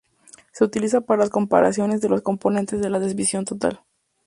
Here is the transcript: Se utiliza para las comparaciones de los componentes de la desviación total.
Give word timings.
Se 0.51 0.63
utiliza 0.63 1.01
para 1.01 1.19
las 1.19 1.29
comparaciones 1.29 2.01
de 2.01 2.09
los 2.09 2.23
componentes 2.23 2.81
de 2.81 2.89
la 2.89 2.97
desviación 2.97 3.45
total. 3.45 3.83